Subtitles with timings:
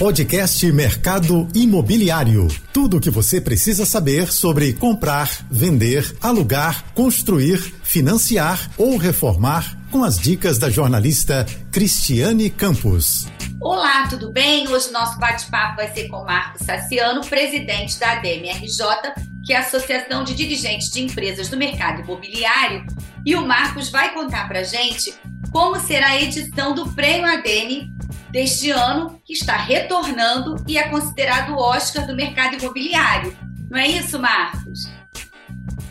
[0.00, 2.48] Podcast Mercado Imobiliário.
[2.72, 10.02] Tudo o que você precisa saber sobre comprar, vender, alugar, construir, financiar ou reformar com
[10.02, 13.28] as dicas da jornalista Cristiane Campos.
[13.60, 14.66] Olá, tudo bem?
[14.68, 18.86] Hoje o nosso bate-papo vai ser com Marcos Saciano, presidente da ADMRJ,
[19.44, 22.86] que é a Associação de Dirigentes de Empresas do Mercado Imobiliário.
[23.26, 25.12] E o Marcos vai contar para gente
[25.52, 27.99] como será a edição do Prêmio ADM
[28.30, 33.36] deste ano, que está retornando e é considerado o Oscar do mercado imobiliário.
[33.70, 34.90] Não é isso, Marcos?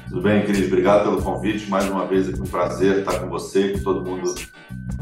[0.09, 0.67] Tudo bem, Cris?
[0.67, 1.70] Obrigado pelo convite.
[1.70, 4.33] Mais uma vez, é um prazer estar com você e com todo mundo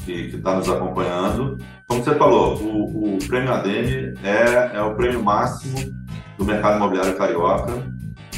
[0.03, 1.57] que está nos acompanhando.
[1.87, 5.77] Como você falou, o, o Prêmio ADM é, é o prêmio máximo
[6.37, 7.73] do mercado imobiliário carioca.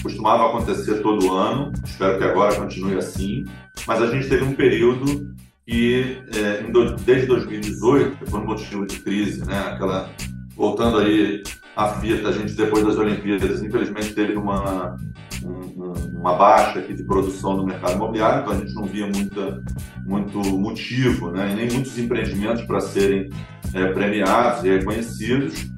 [0.01, 3.45] Costumava acontecer todo ano, espero que agora continue assim,
[3.85, 5.35] mas a gente teve um período
[5.71, 6.63] e é,
[7.05, 10.09] desde 2018, por um motivo de crise, né, aquela,
[10.55, 11.43] voltando aí
[11.75, 14.97] à fita, a gente depois das Olimpíadas, infelizmente teve uma,
[15.43, 19.63] um, uma baixa aqui de produção no mercado imobiliário, então a gente não via muita,
[20.07, 23.29] muito motivo, né, nem muitos empreendimentos para serem
[23.71, 25.69] é, premiados e reconhecidos.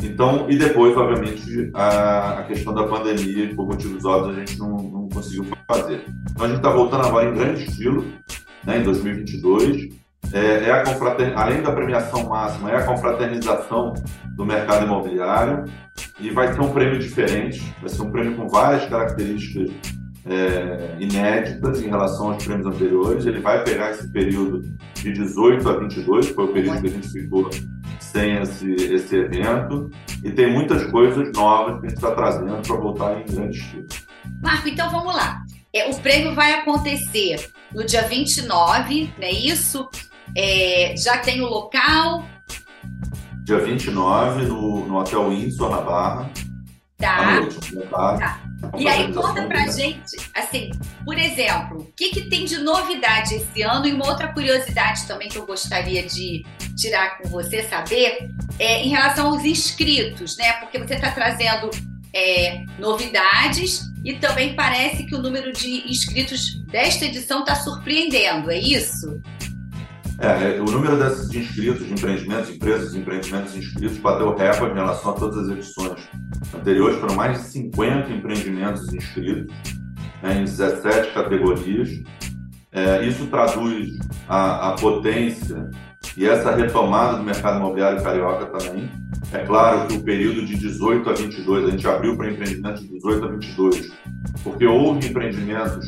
[0.00, 4.76] Então, e depois, obviamente, a, a, questão da pandemia, por motivos óbvios, a gente não,
[4.76, 6.04] não conseguiu fazer.
[6.30, 8.04] Então, a gente está voltando agora em grande estilo,
[8.68, 9.96] né, em 2022.
[10.30, 13.94] É, é a além da premiação máxima, é a confraternização
[14.36, 15.64] do mercado imobiliário
[16.20, 19.70] e vai ser um prêmio diferente, vai ser um prêmio com várias características
[20.26, 23.24] é, inéditas em relação aos prêmios anteriores.
[23.24, 24.60] Ele vai pegar esse período
[24.94, 27.48] de 18 a 22, que foi o período que a gente ficou
[27.98, 29.90] sem esse, esse evento,
[30.22, 33.86] e tem muitas coisas novas que a gente está trazendo para voltar em grande estilo.
[34.42, 35.42] Marco, então vamos lá.
[35.72, 39.88] É, o prêmio vai acontecer no dia 29, não é isso?
[40.36, 42.24] É, já tem o local?
[43.44, 46.30] Dia 29, no, no Hotel Windsor, na Barra.
[46.96, 47.40] Tá.
[47.40, 48.40] Noite, tá.
[48.76, 50.70] E aí conta pra gente, assim,
[51.04, 55.28] por exemplo, o que, que tem de novidade esse ano e uma outra curiosidade também
[55.28, 56.44] que eu gostaria de
[56.76, 60.54] tirar com você, saber, é em relação aos inscritos, né?
[60.54, 61.70] Porque você está trazendo
[62.12, 68.58] é, novidades e também parece que o número de inscritos desta edição está surpreendendo, é
[68.58, 69.20] isso?
[70.18, 75.10] É, é, o número desses inscritos de empreendimentos, empresas empreendimentos inscritos bateu recorde em relação
[75.10, 76.08] a todas as edições
[76.54, 76.98] anteriores.
[76.98, 79.54] Foram mais de 50 empreendimentos inscritos
[80.22, 81.90] né, em 17 categorias.
[82.72, 83.90] É, isso traduz
[84.26, 85.68] a, a potência
[86.16, 88.90] e essa retomada do mercado imobiliário carioca também.
[89.32, 92.88] É claro que o período de 18 a 22, a gente abriu para empreendimentos de
[92.88, 93.92] 18 a 22,
[94.42, 95.86] porque houve empreendimentos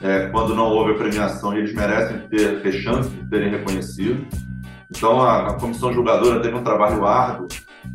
[0.00, 4.26] é, quando não houve a premiação e eles merecem ter, ter chance de terem reconhecido.
[4.90, 7.48] Então a, a, comissão julgadora teve um trabalho árduo,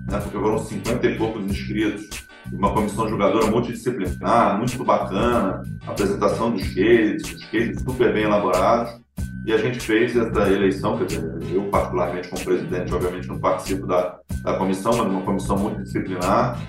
[0.10, 6.64] né, porque foram 50 e poucos inscritos, uma comissão julgadora multidisciplinar, muito bacana, apresentação dos
[6.64, 9.07] cases, os cases super bem elaborados.
[9.48, 13.88] E a gente fez essa eleição, quer dizer, eu particularmente como presidente, obviamente não participo
[13.88, 16.60] da, da comissão, mas uma comissão multidisciplinar.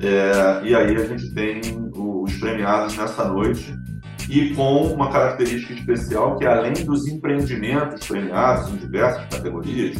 [0.00, 1.60] É, e aí a gente tem
[1.94, 3.74] os premiados nessa noite
[4.30, 9.98] e com uma característica especial que além dos empreendimentos premiados em diversas categorias,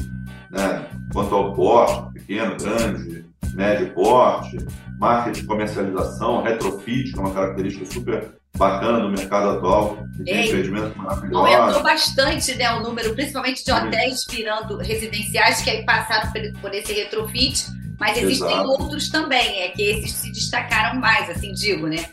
[0.50, 4.56] né, quanto ao porte, pequeno, grande, médio porte,
[4.98, 10.46] marketing de comercialização, retrofit, que é uma característica super bacana no mercado atual, de Ei,
[10.46, 11.54] empreendimentos maravilhosos.
[11.54, 16.30] Aumentou bastante né, o número, principalmente de hotéis virando residenciais, que aí passaram
[16.60, 17.66] por esse retrofit,
[18.02, 18.68] mas existem Exato.
[18.68, 22.04] outros também, é que esses se destacaram mais, assim digo, né?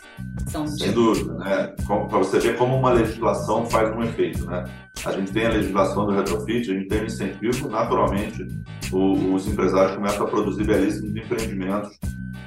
[0.45, 1.73] São Sem dúvida, né?
[1.87, 4.65] Para você ver como uma legislação faz um efeito, né?
[5.03, 8.45] A gente tem a legislação do retrofit, a gente tem o incentivo, naturalmente,
[8.91, 11.97] o, os empresários começam a produzir belíssimos empreendimentos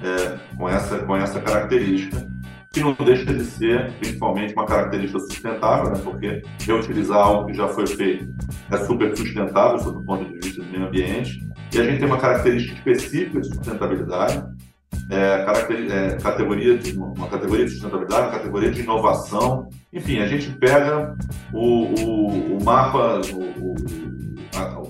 [0.05, 2.25] é, com, essa, com essa característica
[2.73, 6.01] que não deixa de ser, principalmente, uma característica sustentável, né?
[6.05, 8.33] porque reutilizar algo que já foi feito
[8.71, 12.07] é super sustentável, sob o ponto de vista do meio ambiente, e a gente tem
[12.07, 14.45] uma característica específica de sustentabilidade,
[15.11, 15.45] é,
[15.91, 21.17] é, categoria de, uma categoria de sustentabilidade, uma categoria de inovação, enfim, a gente pega
[21.53, 23.75] o, o, o mapa, o,
[24.57, 24.81] a,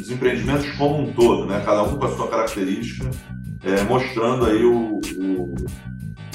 [0.00, 1.62] os empreendimentos como um todo, né?
[1.64, 3.10] cada um com a sua característica,
[3.62, 5.00] é, mostrando aí o,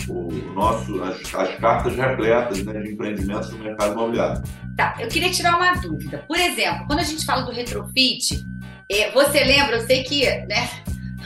[0.10, 4.42] o nosso, as, as cartas repletas né, de empreendimentos no mercado imobiliário.
[4.76, 6.24] Tá, eu queria tirar uma dúvida.
[6.28, 8.46] Por exemplo, quando a gente fala do retrofit,
[9.14, 10.68] você lembra, eu sei que né,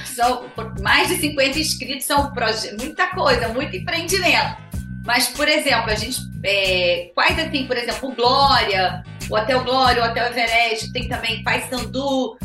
[0.06, 0.46] são
[0.82, 2.32] mais de 50 inscritos, são
[2.80, 4.58] muita coisa, muito empreendimento.
[5.06, 6.22] Mas, por exemplo, a gente.
[6.44, 11.44] É, quais assim, por exemplo, o Glória, o Hotel Glória, o Hotel Everest, tem também
[11.44, 12.38] Paysandu.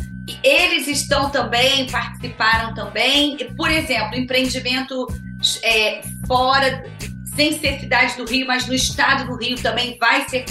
[0.43, 3.37] eles estão também, participaram também.
[3.57, 5.07] Por exemplo, empreendimento
[5.63, 6.85] é, fora,
[7.37, 10.45] sem ser cidade do Rio, mas no estado do Rio também vai ser,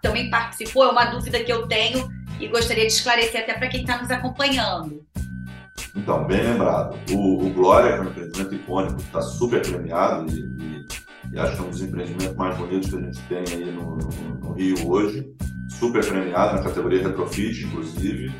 [0.00, 0.84] também participou.
[0.84, 2.08] É uma dúvida que eu tenho
[2.40, 5.04] e gostaria de esclarecer até para quem está nos acompanhando.
[5.94, 6.98] Então, bem lembrado.
[7.10, 10.86] O, o Glória, que é um empreendimento icônico, está super premiado e, e,
[11.32, 13.96] e, acho que é um dos empreendimentos mais bonitos que a gente tem aí no,
[13.96, 14.08] no,
[14.40, 15.26] no Rio hoje.
[15.68, 18.32] Super premiado na categoria Retrofit, inclusive.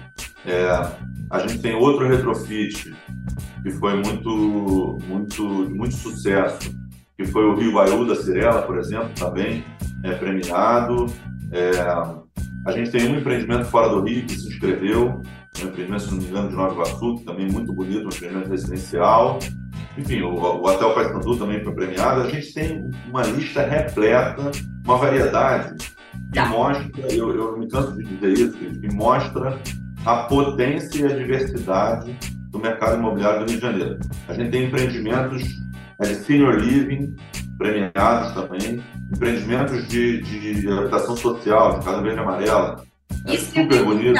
[0.44, 0.68] É,
[1.30, 2.94] a gente tem outro retrofit
[3.62, 6.74] que foi muito, muito, muito sucesso,
[7.16, 9.64] que foi o Rio Baiú da Cirela, por exemplo, também
[10.02, 11.06] é premiado.
[11.52, 11.70] É,
[12.66, 15.22] a gente tem um empreendimento fora do Rio que se inscreveu,
[15.62, 18.08] um empreendimento, se não me engano, de Nova Iguaçu, que também é muito bonito, um
[18.08, 19.38] empreendimento residencial.
[19.96, 22.22] Enfim, o, o Hotel Paysandu também foi premiado.
[22.22, 24.50] A gente tem uma lista repleta,
[24.84, 25.76] uma variedade
[26.32, 26.46] que tá.
[26.46, 29.58] mostra, eu, eu me canso de dizer isso, que mostra
[30.04, 32.16] a potência e a diversidade
[32.50, 33.98] do mercado imobiliário do Rio de Janeiro.
[34.28, 35.42] A gente tem empreendimentos
[36.00, 37.14] é, de senior living,
[37.58, 38.82] premiados também,
[39.12, 42.84] empreendimentos de, de habitação social, de Casa Verde e Amarela.
[43.26, 44.14] É Isso super bonito.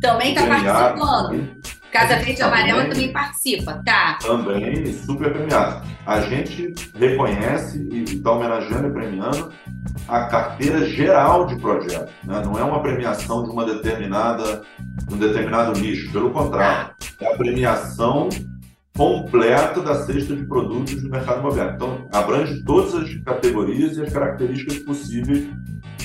[0.00, 1.56] Também está participando.
[1.92, 4.18] Casa Verde e Amarela também participa, tá?
[4.20, 5.86] Também, super premiado.
[6.06, 9.52] A gente reconhece e está homenageando e premiando
[10.08, 12.12] a carteira geral de projetos.
[12.24, 12.42] Né?
[12.44, 14.62] Não é uma premiação de uma determinada,
[15.10, 18.28] um determinado nicho, pelo contrário, é a premiação
[18.96, 21.74] completa da cesta de produtos do mercado imobiliário.
[21.74, 25.46] Então, abrange todas as categorias e as características possíveis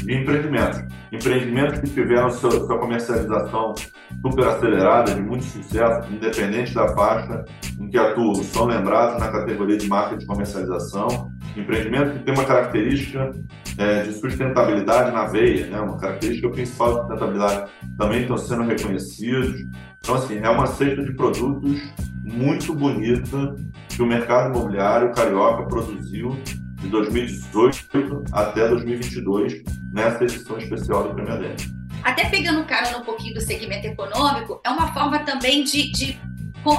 [0.04, 0.82] de empreendimentos.
[1.12, 3.74] Empreendimentos que tiveram sua, sua comercialização
[4.22, 7.46] super acelerada, de muito sucesso, independente da faixa
[7.80, 11.30] em que atuam, são lembrados na categoria de marca de comercialização.
[11.56, 13.32] Empreendimentos que tem uma característica
[13.78, 15.80] é, de sustentabilidade na veia, né?
[15.80, 19.62] uma característica principal de sustentabilidade, também estão sendo reconhecidos.
[20.00, 21.82] Então, assim, é uma cesta de produtos
[22.24, 23.56] muito bonita
[23.90, 26.38] que o mercado imobiliário carioca produziu
[26.80, 31.56] de 2018 até 2022 nessa edição especial do Prêmio ADM.
[32.04, 36.20] Até pegando carona um pouquinho do segmento econômico, é uma forma também de, de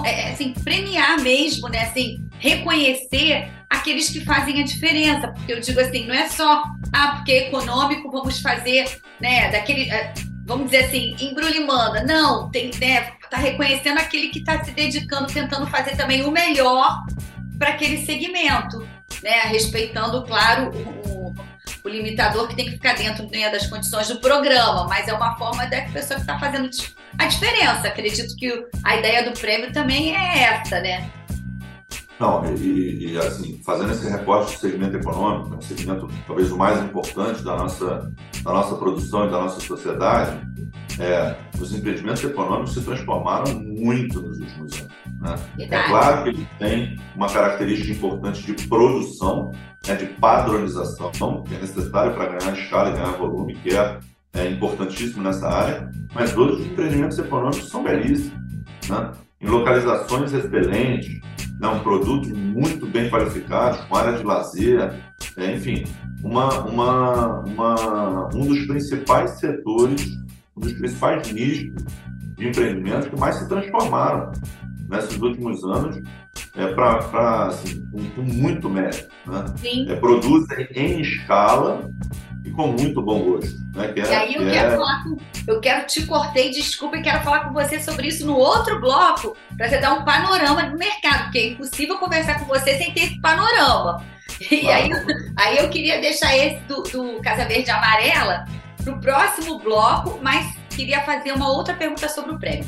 [0.05, 1.83] é, é, assim, premiar mesmo, né?
[1.83, 5.29] Assim, reconhecer aqueles que fazem a diferença.
[5.29, 6.63] Porque eu digo assim, não é só,
[6.93, 8.85] ah, porque é econômico, vamos fazer,
[9.21, 9.91] né, daquele.
[9.91, 10.13] É,
[10.45, 12.05] vamos dizer assim, embrulhimanda.
[12.05, 17.05] Não, tem, né, tá reconhecendo aquele que está se dedicando, tentando fazer também o melhor
[17.59, 18.87] para aquele segmento,
[19.23, 19.41] né?
[19.47, 21.12] Respeitando, claro, o,
[21.85, 25.37] o, limitador que tem que ficar dentro né, das condições do programa, mas é uma
[25.37, 26.71] forma da pessoa que está fazendo
[27.19, 27.89] a diferença.
[27.89, 31.11] Acredito que a ideia do prêmio também é essa, né?
[32.23, 36.81] Não, e, e, assim, fazendo esse recorte do segmento econômico, um segmento talvez o mais
[36.81, 38.13] importante da nossa,
[38.45, 40.41] da nossa produção e da nossa sociedade,
[41.01, 44.93] é, os empreendimentos econômicos se transformaram muito nos últimos anos.
[45.23, 45.37] Né?
[45.61, 49.53] É claro que ele tem uma característica importante de produção,
[49.87, 53.99] né, de padronização, que é necessário para ganhar escala e ganhar volume, que é,
[54.35, 58.37] é importantíssimo nessa área, mas todos os empreendimentos econômicos são belíssimos.
[58.89, 59.13] Né?
[59.41, 61.21] Em localizações excelentes,
[61.61, 64.93] né, um produto muito bem qualificado, com área de lazer,
[65.37, 65.85] é, enfim,
[66.25, 70.05] uma, uma, uma, um dos principais setores,
[70.57, 71.73] um dos principais nichos
[72.37, 74.33] de empreendimentos que mais se transformaram
[74.93, 76.01] nesses últimos anos
[76.55, 79.09] é, para assim, com, com, muito mérito.
[79.27, 79.45] Né?
[79.89, 81.91] É, produzem em escala
[82.45, 83.59] e com muito bom gosto.
[83.75, 83.89] Né?
[83.89, 84.77] Que é, e aí eu que quero é...
[84.77, 85.17] falar com,
[85.47, 89.37] eu quero te cortei, desculpa, e quero falar com você sobre isso no outro bloco,
[89.57, 93.05] para você dar um panorama do mercado, porque é impossível conversar com você sem ter
[93.05, 94.05] esse panorama.
[94.51, 94.83] E claro.
[94.83, 94.91] aí,
[95.39, 98.45] aí eu queria deixar esse do, do Casa Verde Amarela
[98.83, 102.67] para o próximo bloco, mas queria fazer uma outra pergunta sobre o prêmio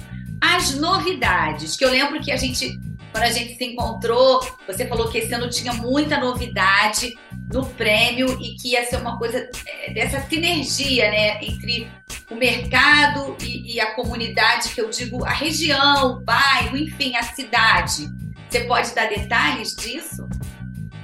[0.53, 2.79] as novidades, que eu lembro que a gente,
[3.11, 7.17] quando a gente se encontrou, você falou que esse ano tinha muita novidade
[7.51, 11.91] no prêmio e que ia ser uma coisa é, dessa sinergia, né, entre
[12.31, 17.23] o mercado e, e a comunidade, que eu digo a região, o bairro, enfim, a
[17.23, 18.09] cidade.
[18.49, 20.29] Você pode dar detalhes disso?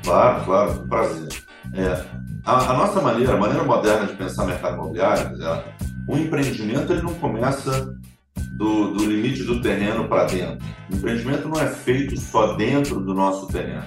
[0.04, 1.28] Claro, claro, prazer.
[1.74, 2.04] É,
[2.44, 5.64] a, a, nossa maneira, a maneira moderna de pensar mercado imobiliário, é,
[6.06, 7.94] o empreendimento ele não começa
[8.50, 10.66] do, do limite do terreno para dentro.
[10.90, 13.84] O empreendimento não é feito só dentro do nosso terreno.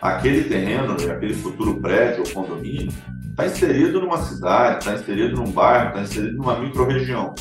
[0.00, 2.92] Aquele terreno, aquele futuro prédio ou condomínio,
[3.30, 7.34] está inserido numa cidade, está inserido num bairro, está inserido numa microrregião.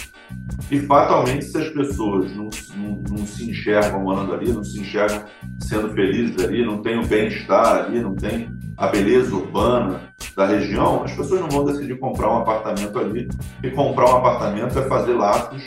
[0.69, 5.23] E fatalmente, se as pessoas não, não, não, se enxergam morando ali, não se enxergam
[5.59, 10.01] sendo felizes ali, não têm o bem-estar ali, não têm a beleza urbana
[10.35, 13.27] da região, as pessoas não vão decidir comprar um apartamento ali.
[13.63, 15.63] E comprar um apartamento é fazer laços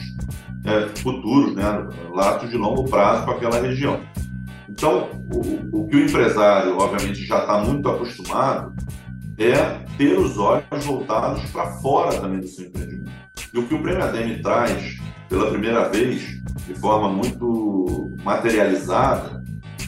[0.64, 1.64] é, futuros, né,
[2.12, 4.00] laços de longo prazo com aquela região.
[4.68, 8.72] Então, o, o que o empresário, obviamente, já está muito acostumado
[9.38, 13.10] é ter os olhos voltados para fora também do seu empreendimento.
[13.52, 16.22] E o que o Prêmio ADM traz pela primeira vez,
[16.66, 19.42] de forma muito materializada,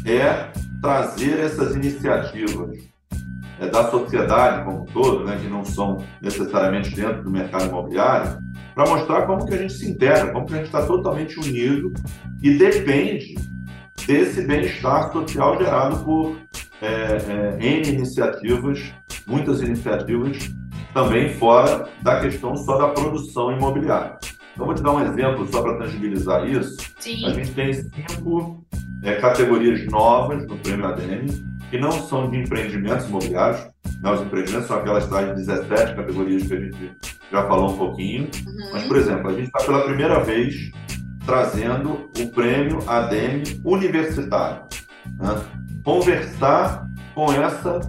[0.04, 0.50] é
[0.80, 2.78] trazer essas iniciativas
[3.60, 8.38] é, da sociedade como um todo, né, que não são necessariamente dentro do mercado imobiliário,
[8.74, 11.92] para mostrar como que a gente se integra, como que a gente está totalmente unido
[12.42, 13.34] e depende
[14.06, 16.36] desse bem-estar social gerado por
[16.80, 18.92] é, é, N iniciativas,
[19.26, 20.50] muitas iniciativas,
[20.92, 24.18] também fora da questão só da produção imobiliária.
[24.52, 26.76] Então, vou te dar um exemplo só para tangibilizar isso.
[26.98, 27.24] Sim.
[27.24, 28.62] A gente tem cinco
[29.02, 31.26] é, categorias novas no Prêmio ADM,
[31.70, 33.60] que não são de empreendimentos imobiliários.
[34.02, 34.10] Né?
[34.10, 36.96] Os empreendimentos são aquelas tais 17 categorias que a gente
[37.32, 38.24] já falou um pouquinho.
[38.24, 38.70] Uhum.
[38.72, 40.70] Mas, por exemplo, a gente está pela primeira vez
[41.24, 44.62] trazendo o prêmio ADM universitário.
[45.18, 45.42] Né?
[45.82, 47.80] Conversar com essa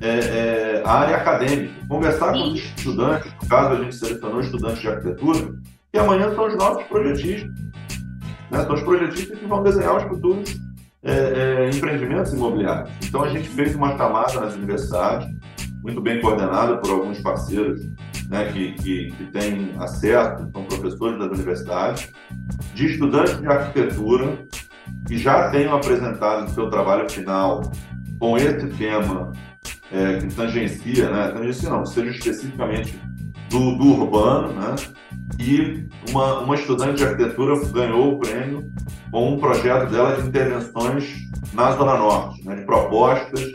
[0.00, 2.40] é, é, área acadêmica, conversar Sim.
[2.40, 5.54] com os estudantes, no caso a gente selecionou estudantes de arquitetura,
[5.92, 7.50] que amanhã são os nossos projetistas.
[8.50, 8.62] Né?
[8.64, 10.56] São os projetistas que vão desenhar os futuros
[11.02, 12.90] é, é, empreendimentos imobiliários.
[13.04, 15.28] Então a gente fez uma camada nas universidades,
[15.82, 17.80] muito bem coordenada por alguns parceiros
[18.28, 22.12] né, que, que, que têm acesso, são professores das universidades,
[22.74, 24.38] de estudantes de arquitetura
[25.06, 27.62] que já tenham apresentado o seu trabalho final
[28.18, 29.32] com esse tema
[29.92, 32.98] é, que tangencia, né, tangencia não, seja especificamente
[33.50, 34.74] do, do urbano, né,
[35.38, 38.70] e uma, uma estudante de arquitetura ganhou o prêmio
[39.10, 41.14] com um projeto dela de intervenções
[41.52, 43.52] na Zona Norte, né, de propostas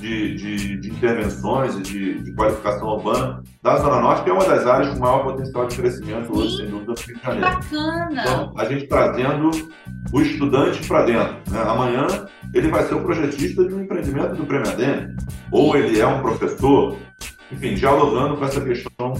[0.00, 4.44] de, de, de intervenções e de, de, qualificação urbana da Zona Norte, que é uma
[4.44, 7.46] das áreas com maior potencial de crescimento hoje, sem dúvida, do Rio de Janeiro.
[7.46, 8.22] Bacana!
[8.22, 9.50] Então, a gente trazendo
[10.12, 11.52] o estudante para dentro.
[11.52, 11.62] Né?
[11.62, 12.06] Amanhã
[12.54, 15.16] ele vai ser o projetista de um empreendimento do Prêmio ADM,
[15.50, 16.96] ou ele é um professor,
[17.50, 19.14] enfim, dialogando com essa questão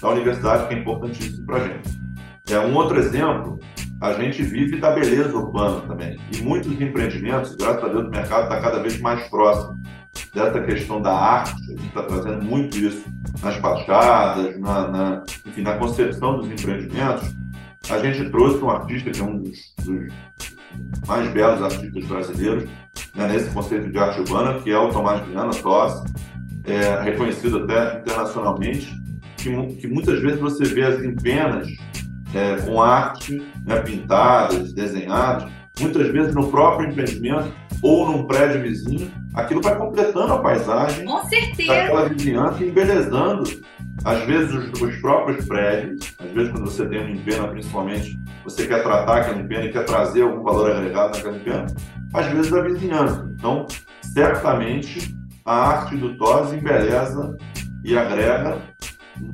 [0.00, 2.02] da universidade, que é importantíssimo para a gente.
[2.50, 3.58] É, um outro exemplo,
[4.00, 6.18] a gente vive da beleza urbana também.
[6.32, 9.80] E muitos empreendimentos, graças a Deus, o mercado está cada vez mais próximo
[10.34, 13.04] dessa questão da arte, a gente está trazendo muito isso
[13.42, 17.34] nas fachadas, na, na, enfim, na concepção dos empreendimentos.
[17.90, 20.12] A gente trouxe um artista que é um dos, dos
[21.06, 22.64] mais belos artistas brasileiros
[23.14, 26.04] né, nesse conceito de arte urbana, que é o Tomás Viana Tosse,
[26.64, 28.88] é, reconhecido até internacionalmente,
[29.36, 31.68] que, que muitas vezes você vê as empenas
[32.34, 35.50] é, com arte né, pintadas, desenhadas,
[35.80, 37.52] muitas vezes no próprio empreendimento
[37.82, 41.74] ou num prédio vizinho, aquilo vai completando a paisagem Com certeza.
[41.74, 43.42] daquela vizinhança e embelezando,
[44.04, 46.14] às vezes, os, os, próprios prédios.
[46.20, 49.84] Às vezes, quando você tem uma empena, principalmente, você quer tratar aquela empena e quer
[49.84, 51.66] trazer algum valor agregado naquela empena,
[52.14, 53.28] às vezes a vizinhança.
[53.36, 53.66] Então,
[54.00, 57.36] certamente, a arte do TOS embeleza
[57.84, 58.62] e agrega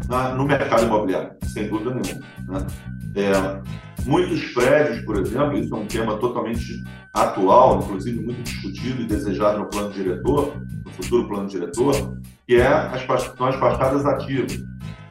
[0.09, 2.25] na, no mercado imobiliário, sem dúvida nenhuma.
[2.49, 2.67] Né?
[3.15, 9.07] É, muitos prédios, por exemplo, isso é um tema totalmente atual, inclusive muito discutido e
[9.07, 13.03] desejado no plano diretor, no futuro plano diretor, que é as,
[13.37, 14.59] são as fachadas ativas.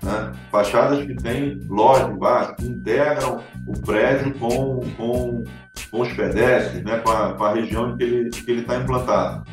[0.01, 0.31] Né?
[0.51, 5.43] Fachadas que têm loja embaixo, que integram o prédio com, com,
[5.91, 6.97] com os pedestres, né?
[6.97, 8.03] com, a, com a região em que
[8.47, 9.43] ele está implantado.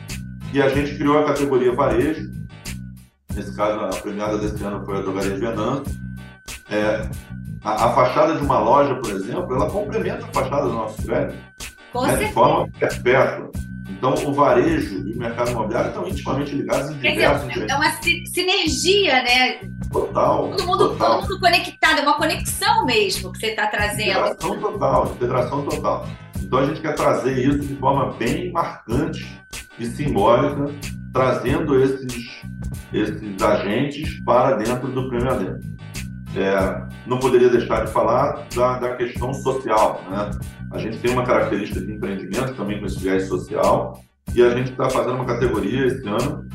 [0.55, 2.31] E a gente criou a categoria varejo,
[3.35, 5.93] nesse caso a premiada desse ano foi a Drogaria Venâncio,
[6.71, 7.11] é,
[7.65, 11.37] a, a, fachada de uma loja, por exemplo, ela complementa a fachada do nosso prédio
[12.03, 13.51] né, de forma perpétua.
[13.89, 17.93] Então, o varejo e o mercado imobiliário estão intimamente ligados em diversos dizer, É uma
[17.93, 19.61] sinergia, né?
[19.91, 20.51] Total.
[20.51, 21.21] Todo mundo, total.
[21.21, 24.11] todo mundo conectado, é uma conexão mesmo que você está trazendo.
[24.11, 26.09] Integração total, integração total.
[26.43, 29.41] Então, a gente quer trazer isso de forma bem marcante
[29.79, 30.75] e simbólica,
[31.13, 32.43] trazendo esses,
[32.93, 35.74] esses agentes para dentro do Prêmio Adentro.
[36.37, 40.03] É, não poderia deixar de falar da, da questão social.
[40.11, 40.31] Né?
[40.73, 44.01] A gente tem uma característica de empreendimento também com esse viés social
[44.35, 46.49] e a gente está fazendo uma categoria esse ano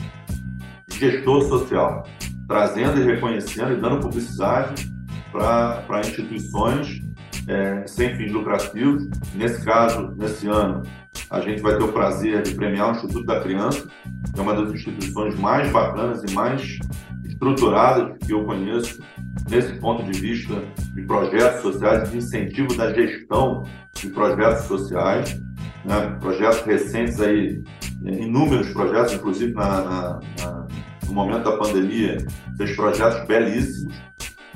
[0.89, 2.03] de gestor social,
[2.47, 4.89] trazendo e reconhecendo e dando publicidade
[5.31, 6.99] para instituições
[7.47, 9.07] é, sem fins lucrativos.
[9.33, 10.83] Nesse caso, nesse ano,
[11.29, 13.87] a gente vai ter o prazer de premiar o Instituto da Criança,
[14.33, 16.79] que é uma das instituições mais bacanas e mais
[17.25, 19.01] estruturadas que eu conheço
[19.49, 23.63] nesse ponto de vista de projetos sociais, de incentivo da gestão
[23.95, 25.39] de projetos sociais,
[25.85, 26.17] né?
[26.19, 27.61] projetos recentes aí,
[28.03, 30.67] inúmeros projetos, inclusive na, na, na,
[31.05, 32.17] no momento da pandemia,
[32.59, 33.95] esses projetos belíssimos,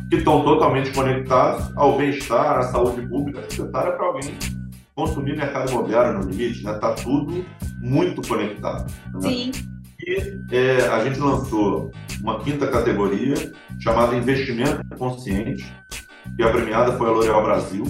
[0.09, 4.37] que estão totalmente conectados ao bem-estar, à saúde pública necessária para alguém
[4.95, 6.59] consumir mercado imobiliário no limite.
[6.59, 6.79] Está né?
[6.79, 7.45] Tá tudo
[7.81, 8.91] muito conectado.
[9.13, 9.21] Né?
[9.21, 9.51] Sim.
[10.05, 11.91] E é, a gente lançou
[12.23, 13.35] uma quinta categoria
[13.79, 15.71] chamada Investimento Consciente,
[16.37, 17.83] que a premiada foi a L'Oréal Brasil,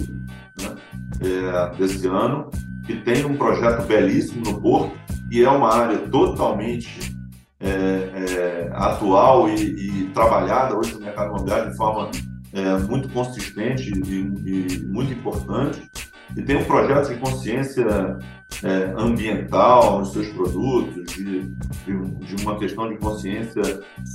[0.60, 0.74] né,
[1.22, 2.50] é, desse ano,
[2.84, 4.98] que tem um projeto belíssimo no Porto,
[5.30, 7.14] e é uma área totalmente
[7.60, 12.10] é, é, atual e, e, trabalhada hoje no mercado imobiliário de forma
[12.52, 15.88] é, muito consistente e, e, muito importante.
[16.36, 18.18] E tem um projeto de consciência
[18.62, 23.62] é, ambiental nos seus produtos, de, de, de, uma questão de consciência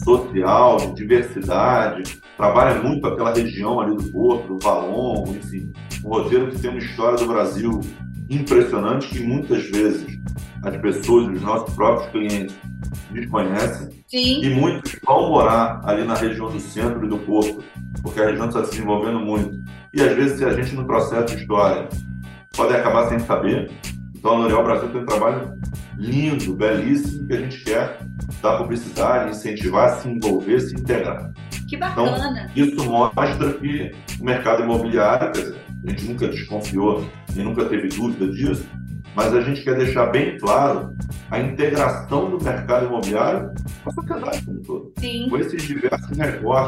[0.04, 2.20] social, de diversidade.
[2.38, 5.72] Trabalha muito aquela região ali do Porto, do Valongo, enfim.
[6.04, 7.80] Um roteiro que tem uma história do Brasil
[8.30, 10.20] impressionante que muitas vezes
[10.64, 12.56] as pessoas, os nossos próprios clientes,
[13.12, 13.90] desconhecem.
[14.08, 14.44] Sim.
[14.44, 17.64] E muitos vão morar ali na região do centro e do Porto,
[18.02, 19.60] porque a região está se desenvolvendo muito.
[19.94, 21.88] E às vezes, se a gente no processo de história
[22.56, 23.72] pode acabar sem saber.
[24.20, 25.54] Então a L'Oréal Brasil tem um trabalho
[25.98, 28.00] lindo, belíssimo, que a gente quer
[28.42, 31.32] dar publicidade, incentivar, se envolver, se integrar.
[31.68, 32.50] Que bacana!
[32.54, 37.66] Então, isso mostra que o mercado imobiliário, quer dizer, a gente nunca desconfiou e nunca
[37.66, 38.68] teve dúvida disso,
[39.16, 40.94] mas a gente quer deixar bem claro
[41.32, 43.52] a integração do mercado imobiliário
[43.84, 44.94] com a sociedade como um todo.
[44.98, 45.28] Sim.
[45.30, 46.18] Com esses diversos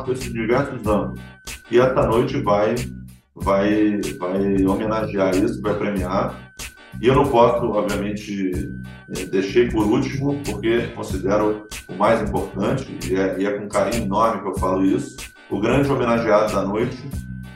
[0.06, 1.24] com esses diversos âmbitos.
[1.70, 2.76] E essa noite vai,
[3.36, 6.51] vai, vai homenagear isso, vai premiar.
[7.02, 8.72] E eu não posso, obviamente,
[9.10, 14.04] eh, deixei por último, porque considero o mais importante, e é, e é com carinho
[14.04, 15.18] enorme que eu falo isso.
[15.50, 16.96] O grande homenageado da noite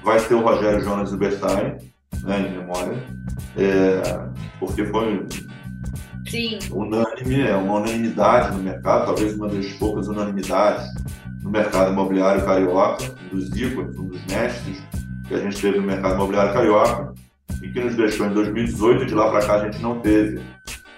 [0.03, 1.77] vai ser o Rogério Jonas Uberstein,
[2.23, 2.97] né, em memória,
[3.55, 4.01] é,
[4.59, 5.23] porque foi
[6.27, 6.57] Sim.
[6.71, 10.87] unânime, é uma unanimidade no mercado, talvez uma das poucas unanimidades
[11.43, 14.81] no mercado imobiliário carioca, um dos ícones, um dos mestres
[15.27, 17.13] que a gente teve no mercado imobiliário carioca
[17.61, 19.05] e que nos deixou em 2018.
[19.05, 20.41] De lá para cá a gente não teve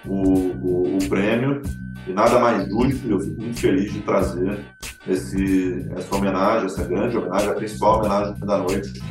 [0.06, 1.62] o, o, o prêmio
[2.06, 3.08] e nada mais justo.
[3.08, 4.58] Eu fico muito feliz de trazer
[5.06, 9.02] esse, essa homenagem, essa grande homenagem, a principal homenagem da noite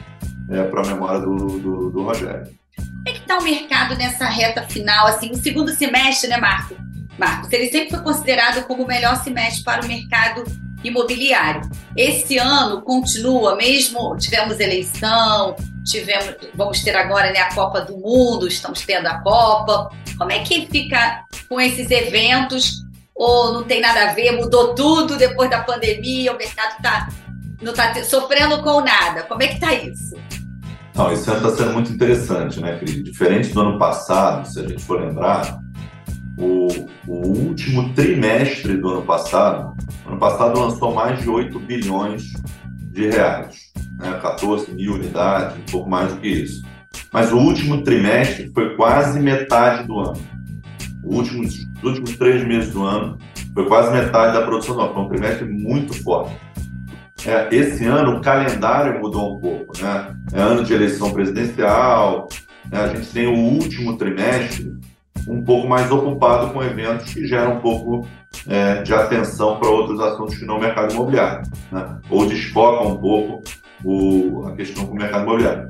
[0.50, 2.48] é, para a memória do, do, do Rogério.
[2.76, 6.76] Como é que está o mercado nessa reta final, assim, o segundo semestre, né, Marco?
[7.18, 10.44] Marcos, ele sempre foi considerado como o melhor semestre para o mercado
[10.84, 11.62] imobiliário.
[11.96, 15.56] Esse ano continua, mesmo tivemos eleição,
[15.88, 19.90] tivemos, vamos ter agora né, a Copa do Mundo, estamos tendo a Copa.
[20.18, 22.84] Como é que fica com esses eventos?
[23.16, 27.08] Ou não tem nada a ver, mudou tudo depois da pandemia, o mercado está
[27.62, 29.24] não está sofrendo com nada.
[29.24, 30.16] Como é que está isso?
[30.96, 33.04] Não, ano está sendo muito interessante, né, Cris?
[33.04, 35.60] Diferente do ano passado, se a gente for lembrar,
[36.38, 36.68] o,
[37.08, 42.34] o, último trimestre do ano passado, ano passado lançou mais de 8 bilhões
[42.92, 43.67] de reais,
[43.98, 46.64] né, 14 mil unidades, um pouco mais do que isso.
[47.12, 50.22] Mas o último trimestre foi quase metade do ano.
[51.04, 53.18] Último, os últimos três meses do ano
[53.54, 54.94] foi quase metade da produção ano.
[54.94, 56.36] Foi um trimestre muito forte.
[57.26, 60.16] É, esse ano o calendário mudou um pouco, né?
[60.32, 62.28] É ano de eleição presidencial,
[62.70, 62.82] né?
[62.82, 64.78] a gente tem o último trimestre
[65.28, 68.08] um pouco mais ocupado com eventos que geram um pouco
[68.48, 72.00] é, de atenção para outros assuntos que não o mercado imobiliário, né?
[72.10, 73.44] ou desfocam um pouco
[73.84, 75.70] o, a questão com o mercado imobiliário.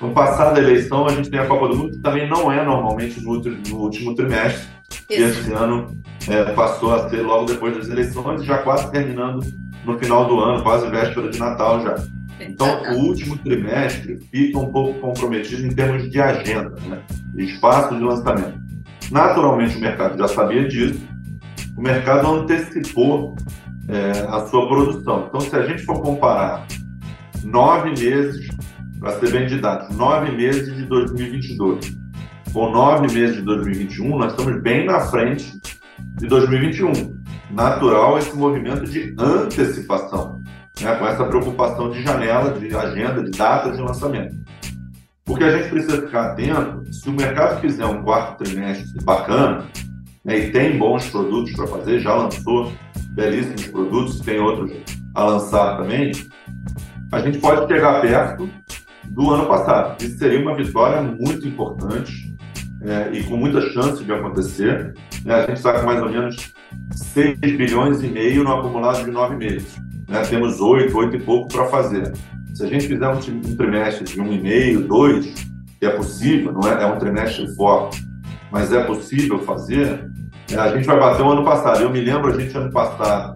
[0.00, 2.64] No passado a eleição, a gente tem a Copa do Mundo, que também não é
[2.64, 4.68] normalmente no, no último trimestre,
[5.08, 5.20] Isso.
[5.20, 5.96] e esse ano
[6.28, 9.40] é, passou a ser logo depois das eleições, já quase terminando
[9.84, 11.96] no final do ano, quase véspera de Natal já.
[12.40, 17.00] Então, o último trimestre fica um pouco comprometido em termos de agenda, né?
[17.34, 18.58] de espaço de lançamento.
[19.10, 21.00] Naturalmente, o mercado já sabia disso,
[21.76, 23.36] o mercado antecipou
[23.88, 25.26] é, a sua produção.
[25.28, 26.66] Então, se a gente for comparar
[27.44, 28.48] nove meses,
[28.98, 32.04] para ser bem didático, nove meses de 2022
[32.54, 35.60] com nove meses de 2021, nós estamos bem na frente
[36.18, 36.92] de 2021.
[37.50, 40.40] Natural esse movimento de antecipação,
[40.80, 44.36] né, com essa preocupação de janela, de agenda, de data de lançamento.
[45.24, 49.64] Porque a gente precisa ficar atento, se o mercado fizer um quarto trimestre bacana,
[50.24, 52.72] né, e tem bons produtos para fazer, já lançou
[53.16, 54.70] belíssimos produtos, tem outros
[55.14, 56.12] a lançar também,
[57.14, 58.50] a gente pode chegar perto
[59.04, 60.02] do ano passado.
[60.02, 62.34] Isso seria uma vitória muito importante
[62.82, 64.94] é, e com muita chance de acontecer.
[65.24, 65.34] Né?
[65.34, 66.52] A gente está com mais ou menos
[66.92, 69.76] 6 bilhões e meio no acumulado de nove meses.
[70.08, 70.22] Né?
[70.28, 72.12] Temos oito, oito e pouco para fazer.
[72.52, 75.32] Se a gente fizer um, um trimestre de um e meio, dois,
[75.78, 78.04] que é possível, não é, é um trimestre forte,
[78.50, 80.10] mas é possível fazer,
[80.50, 81.82] é, a gente vai bater o ano passado.
[81.82, 83.34] Eu me lembro a gente ano passado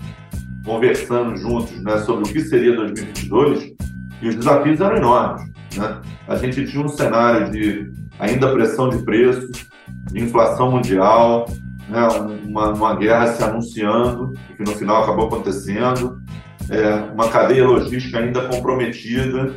[0.68, 3.72] conversando juntos né, sobre o que seria 2022
[4.20, 5.50] E os desafios eram enormes.
[5.74, 6.00] Né?
[6.28, 9.66] A gente tinha um cenário de ainda pressão de preços,
[10.12, 11.48] de inflação mundial,
[11.88, 12.06] né?
[12.44, 16.20] uma, uma guerra se anunciando, que no final acabou acontecendo,
[16.68, 19.54] é, uma cadeia logística ainda comprometida,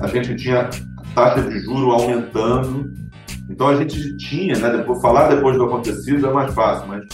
[0.00, 0.70] a gente tinha
[1.14, 2.90] taxa de juro aumentando,
[3.50, 7.04] então a gente tinha, né, depois, falar depois do acontecido é mais fácil, mas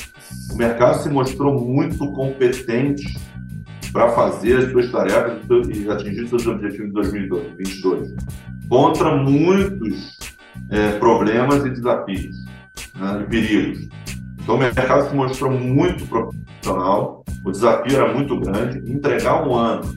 [0.51, 3.19] o mercado se mostrou muito competente
[3.93, 8.15] para fazer as suas tarefas e atingir seus objetivos em 2022,
[8.69, 10.19] contra muitos
[10.71, 12.37] é, problemas e desafios
[12.95, 13.89] né, e perigos.
[14.41, 19.95] Então o mercado se mostrou muito profissional, o desafio era muito grande, entregar um ano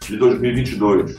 [0.00, 1.16] de 2022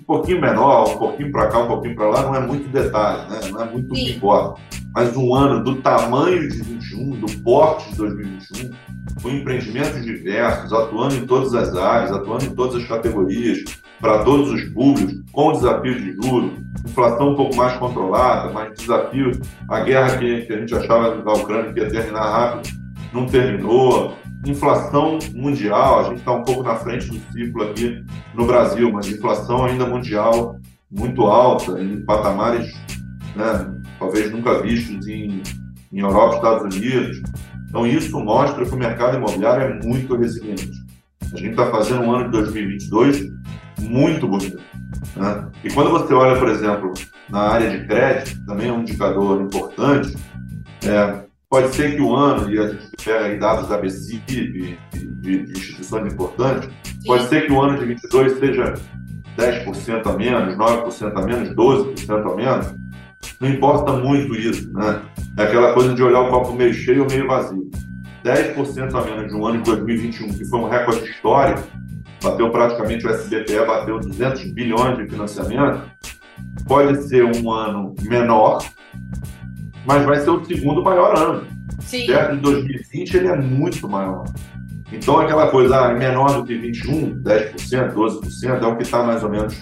[0.00, 3.30] um pouquinho menor, um pouquinho para cá, um pouquinho para lá, não é muito detalhe,
[3.30, 3.40] né?
[3.50, 4.60] não é muito o que importa.
[4.94, 8.70] Mas um ano do tamanho de 21, do porte de 2021,
[9.22, 13.64] com empreendimentos diversos, atuando em todas as áreas, atuando em todas as categorias,
[14.00, 16.52] para todos os públicos, com desafio de juros,
[16.84, 19.30] inflação um pouco mais controlada, mas desafio,
[19.68, 22.68] a guerra que, que a gente achava da Ucrânia que ia terminar rápido,
[23.12, 28.44] não terminou, inflação mundial, a gente está um pouco na frente do ciclo aqui no
[28.44, 30.56] Brasil, mas inflação ainda mundial
[30.90, 32.74] muito alta, em patamares
[33.36, 33.71] né,
[34.02, 35.42] talvez nunca vistos em,
[35.92, 37.22] em Europa Estados Unidos.
[37.68, 40.70] Então, isso mostra que o mercado imobiliário é muito resiliente.
[41.32, 43.28] A gente está fazendo um ano de 2022
[43.80, 44.60] muito bonito.
[45.16, 45.48] Né?
[45.64, 46.92] E quando você olha, por exemplo,
[47.30, 50.14] na área de crédito, também é um indicador importante,
[50.84, 55.44] é, Pode ser que o ano, e a gente pega dados da BCIB, de, de,
[55.44, 56.66] de, instituições importantes,
[57.04, 58.72] pode ser que o ano de 22 seja
[59.36, 62.81] 10% a menos, 9% a menos, 12% a menos.
[63.40, 65.02] Não importa muito isso, né?
[65.36, 67.70] É aquela coisa de olhar o copo meio cheio ou meio vazio.
[68.24, 71.62] 10% a menos de um ano de 2021, que foi um recorde histórico,
[72.22, 75.82] bateu praticamente o SBPE, bateu 200 bilhões de financiamento,
[76.68, 78.64] pode ser um ano menor,
[79.84, 81.46] mas vai ser o segundo maior ano.
[81.80, 82.06] Sim.
[82.06, 84.24] Perto de 2020 ele é muito maior.
[84.92, 89.02] Então aquela coisa ah, é menor do que 21, 10%, 12%, é o que está
[89.02, 89.56] mais ou menos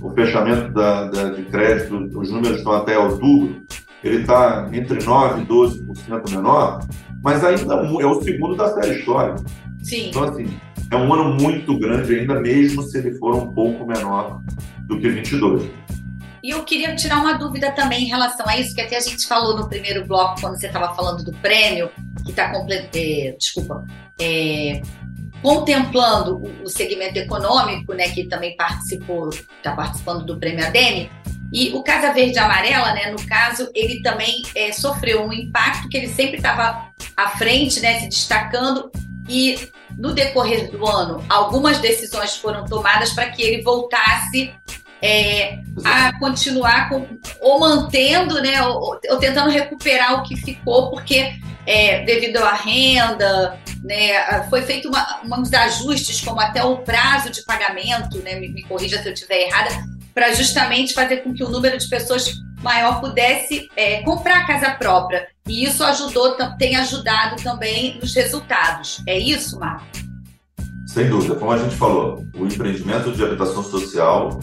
[0.00, 3.62] o fechamento da, da, de crédito, os números estão até outubro,
[4.02, 6.86] ele está entre 9% e 12% menor,
[7.22, 9.42] mas ainda é o segundo da série histórica.
[9.82, 10.08] Sim.
[10.08, 10.58] Então, assim,
[10.90, 14.40] é um ano muito grande ainda, mesmo se ele for um pouco menor
[14.86, 15.68] do que 22.
[16.42, 19.26] E eu queria tirar uma dúvida também em relação a isso, que até a gente
[19.26, 21.90] falou no primeiro bloco, quando você estava falando do prêmio,
[22.24, 22.52] que está
[22.94, 23.84] é, desculpa,
[24.20, 24.80] é,
[25.42, 31.10] contemplando o, segmento econômico, né, que também participou, está participando do prêmio ADEME,
[31.52, 35.88] e o Casa Verde e Amarela, né, no caso, ele também é, sofreu um impacto
[35.88, 38.90] que ele sempre estava à frente, né, se destacando,
[39.28, 44.52] e no decorrer do ano, algumas decisões foram tomadas para que ele voltasse
[45.00, 47.06] é, a continuar com,
[47.40, 51.34] ou mantendo, né, ou, ou, tentando recuperar o que ficou, porque
[51.66, 57.42] é, devido à renda, né, foi feito uma, uns ajustes, como até o prazo de
[57.44, 59.70] pagamento, né, me, me corrija se eu estiver errada,
[60.14, 64.70] para justamente fazer com que o número de pessoas maior pudesse é, comprar a casa
[64.70, 65.28] própria.
[65.46, 69.02] E isso ajudou, tem ajudado também nos resultados.
[69.06, 69.86] É isso, Marco?
[70.86, 71.34] Sem dúvida.
[71.34, 74.40] Como a gente falou, o empreendimento de habitação social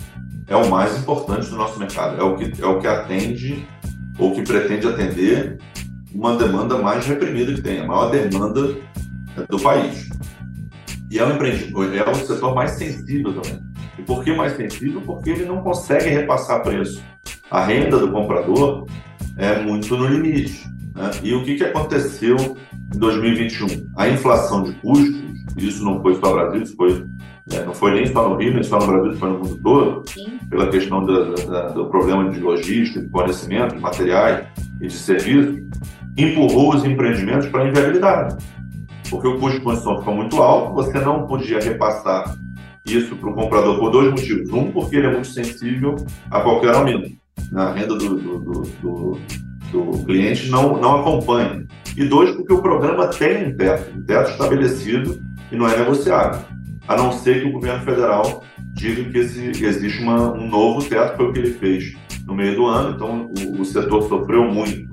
[0.47, 3.67] é o mais importante do nosso mercado, é o que, é o que atende
[4.19, 5.57] ou que pretende atender
[6.13, 8.75] uma demanda mais reprimida que tem, a maior demanda
[9.49, 10.09] do país.
[11.09, 13.59] E é um empreendimento, é o setor mais sensível também.
[13.97, 15.01] E por que mais sensível?
[15.01, 17.03] Porque ele não consegue repassar preço.
[17.51, 18.87] A renda do comprador
[19.37, 20.63] é muito no limite.
[20.95, 21.11] Né?
[21.23, 22.35] E o que, que aconteceu
[22.93, 23.91] em 2021?
[23.95, 25.23] A inflação de custos,
[25.57, 27.05] isso não foi só o Brasil, isso foi
[27.51, 30.09] é, não foi nem só no Rio, nem só no Brasil, foi no mundo todo,
[30.09, 30.39] Sim.
[30.49, 34.47] pela questão do, do, do problema de logística, de fornecimento de materiais
[34.79, 35.61] e de serviços,
[36.17, 38.37] empurrou os empreendimentos para a inviabilidade.
[39.09, 42.35] Porque o custo de construção ficou muito alto, você não podia repassar
[42.85, 44.49] isso para o comprador por dois motivos.
[44.51, 45.95] Um, porque ele é muito sensível
[46.31, 47.09] a qualquer aumento.
[47.55, 48.39] A renda do, do,
[48.81, 49.19] do,
[49.71, 51.65] do, cliente não, não acompanha.
[51.95, 55.19] E dois, porque o programa tem um teto, um teto estabelecido
[55.51, 56.53] e não é negociável
[56.87, 61.25] a não ser que o governo federal diga que existe uma, um novo teto, foi
[61.27, 61.95] o que ele fez
[62.25, 64.92] no meio do ano, então o, o setor sofreu muito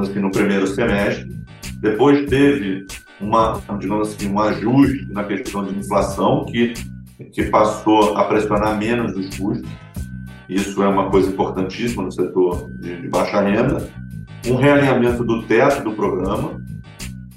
[0.00, 1.30] assim, no primeiro semestre.
[1.80, 2.86] Depois teve
[3.20, 6.74] uma, digamos assim, um ajuste na questão de inflação, que,
[7.32, 9.68] que passou a pressionar menos os custos.
[10.48, 13.88] Isso é uma coisa importantíssima no setor de, de baixa renda.
[14.46, 16.60] Um realinhamento do teto do programa,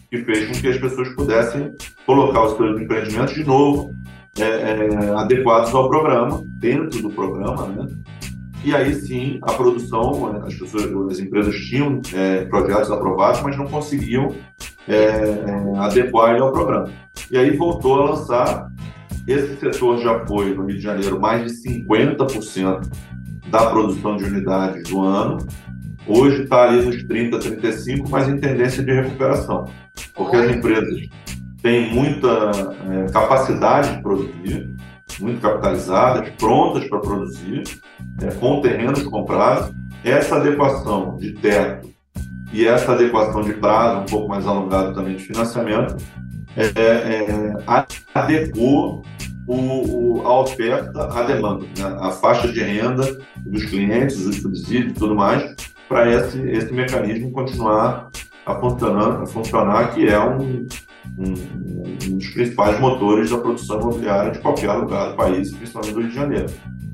[0.09, 1.71] que fez com que as pessoas pudessem
[2.05, 3.91] colocar os seus empreendimentos de novo
[4.39, 7.87] é, é, adequados ao programa, dentro do programa, né?
[8.63, 13.67] E aí sim, a produção, as pessoas, as empresas tinham é, projetos aprovados, mas não
[13.67, 14.35] conseguiam
[14.87, 16.89] é, é, adequar ele ao programa.
[17.29, 18.67] E aí voltou a lançar.
[19.27, 22.87] Esse setor já foi, no Rio de Janeiro, mais de 50%
[23.49, 25.45] da produção de unidades do ano.
[26.07, 29.65] Hoje está ali nos 30, 35, mas em tendência de recuperação.
[30.15, 31.09] Porque as empresas
[31.61, 32.51] têm muita
[32.89, 34.73] é, capacidade de produzir,
[35.19, 37.63] muito capitalizadas, prontas para produzir,
[38.21, 39.73] é, com terrenos comprados.
[40.03, 41.89] Essa adequação de teto
[42.53, 45.97] e essa adequação de prazo, um pouco mais alongado também de financiamento,
[46.55, 47.53] é, é,
[48.13, 49.03] adequou
[49.47, 51.97] o, o, a oferta à demanda, né?
[51.99, 55.55] a faixa de renda dos clientes, os subsídios e tudo mais,
[55.87, 58.09] para esse, esse mecanismo continuar
[58.45, 60.65] a funcionar, a funcionar que é um,
[61.17, 65.99] um, um, dos principais motores da produção imobiliária de qualquer lugar do país, principalmente do
[66.01, 66.45] Rio de Janeiro.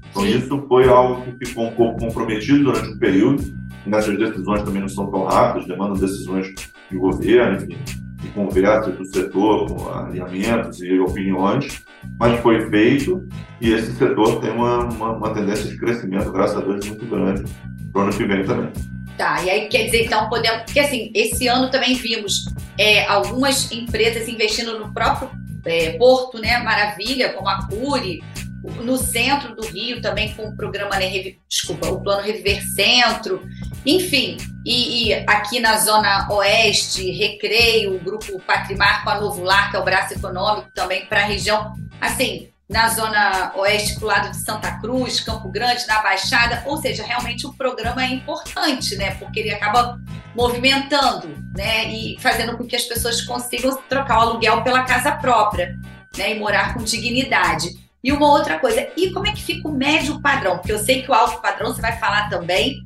[0.10, 3.44] Então, isso foi algo que ficou um pouco comprometido durante o período.
[3.86, 6.54] Nessas decisões também não são tão rápidas, demandam decisões
[6.90, 7.78] de governo, enfim,
[8.22, 11.84] de conversas do setor, com alinhamentos e opiniões,
[12.20, 13.28] mas foi feito
[13.60, 17.44] e esse setor tem uma, uma, uma tendência de crescimento, graças a Deus, muito grande
[17.92, 18.72] para o ano que vem também.
[19.18, 20.64] Tá, e aí quer dizer, então, podemos.
[20.64, 22.46] Porque assim, esse ano também vimos
[22.78, 25.30] é, algumas empresas investindo no próprio
[25.66, 26.58] é, Porto, né?
[26.58, 28.22] Maravilha, como a Curi,
[28.64, 33.42] no centro do Rio também com o programa, né, desculpa, o plano Reviver Centro,
[33.86, 39.70] enfim, e, e, aqui na zona oeste, Recreio, o grupo Patrimar com a Novo Lar,
[39.70, 44.32] que é o braço econômico também para a região, assim, na zona oeste, pro lado
[44.32, 49.12] de Santa Cruz, Campo Grande, na Baixada, ou seja, realmente o programa é importante, né?
[49.16, 50.00] Porque ele acaba
[50.36, 51.86] movimentando, né?
[51.90, 55.78] E fazendo com que as pessoas consigam trocar o aluguel pela casa própria,
[56.18, 56.32] né?
[56.32, 57.70] E morar com dignidade.
[58.04, 60.58] E uma outra coisa, e como é que fica o médio padrão?
[60.58, 62.84] Porque eu sei que o alto padrão você vai falar também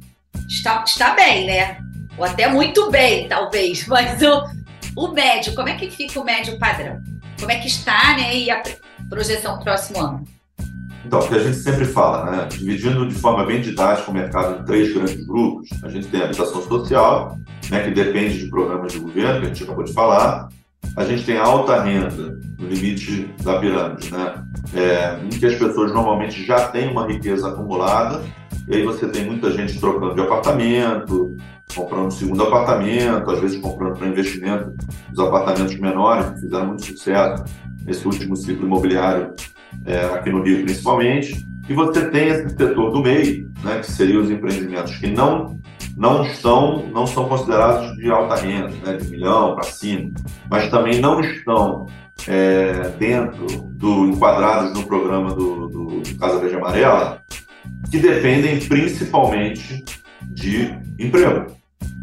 [0.48, 1.78] está, está bem, né?
[2.18, 4.44] Ou até muito bem, talvez, mas o,
[4.96, 7.02] o médio, como é que fica o médio padrão?
[7.40, 8.36] Como é que está, né?
[8.36, 8.62] E a
[9.10, 10.24] projeção próximo ano?
[11.06, 12.48] Então, o que a gente sempre fala, né?
[12.50, 16.26] Dividindo de forma bem didática o mercado em três grandes grupos, a gente tem a
[16.26, 17.38] habitação social,
[17.72, 20.50] né, que depende de programas de governo, que a gente acabou de falar.
[20.98, 24.34] A gente tem alta renda, no limite da pirâmide, né?
[24.74, 28.22] É, em que as pessoas normalmente já têm uma riqueza acumulada,
[28.67, 31.38] e aí você tem muita gente trocando de apartamento,
[31.74, 34.74] comprando segundo apartamento, às vezes comprando para investimento
[35.13, 37.43] os apartamentos menores, que fizeram muito sucesso
[37.88, 39.34] nesse último ciclo imobiliário
[39.86, 41.47] é, aqui no Rio principalmente.
[41.67, 45.58] E você tem esse setor do meio, né, que seriam os empreendimentos que não
[45.95, 50.12] não estão não são considerados de alta renda, né, de milhão para cima,
[50.50, 51.88] mas também não estão
[52.28, 57.21] é, dentro do enquadrados no programa do, do Casa Verde Amarela,
[57.89, 59.84] que dependem principalmente
[60.21, 61.52] de emprego.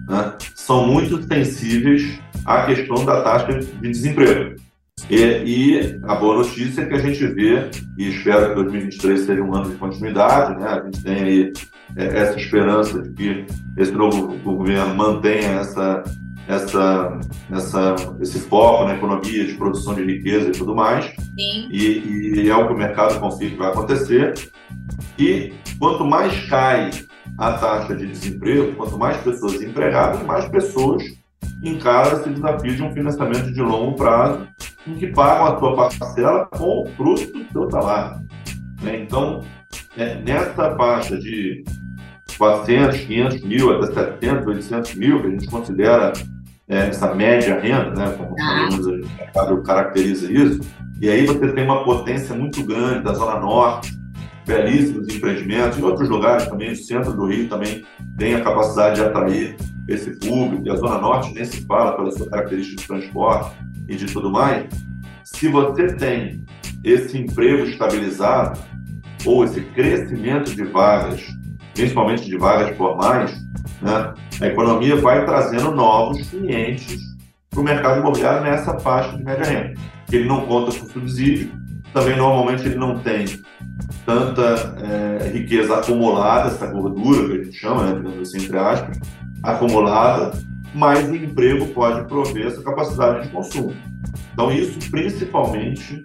[0.08, 0.34] Né?
[0.54, 4.53] São muito sensíveis à questão da taxa de desemprego.
[5.10, 9.42] E, e, a boa notícia é que a gente vê, e espero que 2023 seja
[9.42, 10.66] um ano de continuidade, né?
[10.66, 11.52] a gente tem aí
[11.96, 16.02] é, essa esperança de que esse novo governo mantenha essa,
[16.48, 21.04] essa, essa, esse foco na economia de produção de riqueza e tudo mais.
[21.04, 21.68] Sim.
[21.70, 24.34] E, e é o que o mercado confia que vai acontecer.
[25.18, 26.90] E quanto mais cai
[27.38, 31.02] a taxa de desemprego, quanto mais pessoas empregadas, mais pessoas
[31.62, 34.46] encaram esse desafio de um financiamento de longo prazo,
[34.92, 38.20] que pagam a sua parcela com o fruto do seu salário.
[38.82, 39.00] Né?
[39.00, 39.42] Então,
[39.96, 41.64] é, nessa faixa de
[42.36, 46.12] 400, 500 mil, até 700, 800 mil, que a gente considera
[46.68, 48.68] é, essa média renda, né, como ah.
[48.70, 50.60] o mercado caracteriza isso,
[51.00, 53.92] e aí você tem uma potência muito grande da Zona Norte,
[54.46, 57.84] belíssimos empreendimentos, em outros lugares também, o centro do Rio também
[58.18, 59.56] tem a capacidade de atrair
[59.88, 63.54] esse público, e a Zona Norte nem se fala pela sua característica de transporte
[63.88, 64.66] e de tudo mais.
[65.24, 66.44] Se você tem
[66.82, 68.58] esse emprego estabilizado,
[69.24, 71.22] ou esse crescimento de vagas,
[71.74, 73.32] principalmente de vagas formais,
[73.80, 76.98] né, a economia vai trazendo novos clientes
[77.50, 79.80] para o mercado imobiliário nessa faixa de média renda.
[80.12, 81.50] Ele não conta com subsídio,
[81.92, 83.24] também normalmente ele não tem
[84.04, 88.98] tanta é, riqueza acumulada, essa gordura que a gente chama, né, assim, entre aspas,
[89.42, 90.32] acumulada,
[90.74, 93.74] mas o emprego pode prover essa capacidade de consumo.
[94.32, 96.04] Então, isso principalmente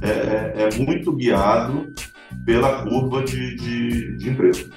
[0.00, 1.92] é, é, é muito guiado
[2.44, 4.70] pela curva de, de, de emprego.